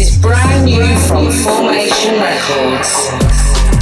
Is 0.00 0.16
brand 0.16 0.64
new 0.64 0.96
from 1.08 1.30
Formation 1.30 2.14
Records. 2.14 3.79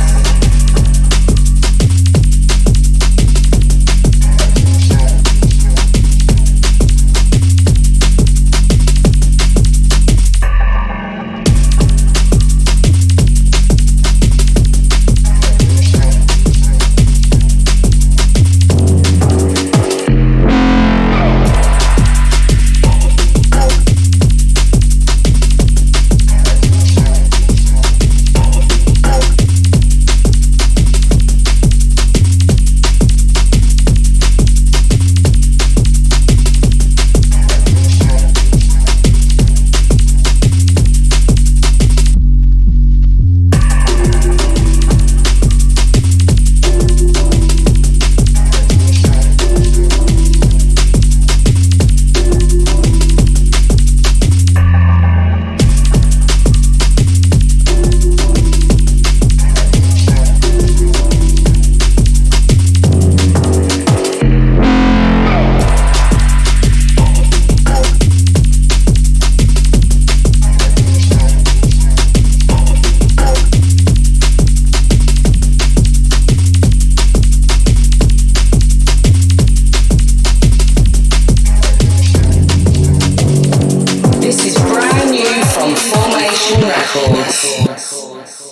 on 85.68 85.76
Formation 85.76 86.62
Records. 86.62 88.47